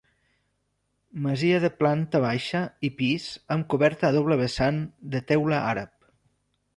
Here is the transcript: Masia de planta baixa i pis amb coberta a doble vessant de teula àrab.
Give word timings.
Masia 1.25 1.57
de 1.65 1.69
planta 1.81 2.21
baixa 2.23 2.61
i 2.89 2.91
pis 3.01 3.27
amb 3.57 3.67
coberta 3.75 4.07
a 4.09 4.11
doble 4.17 4.39
vessant 4.41 4.81
de 5.17 5.23
teula 5.33 5.61
àrab. 5.75 5.93